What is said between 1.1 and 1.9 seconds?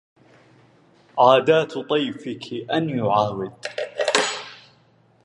عادات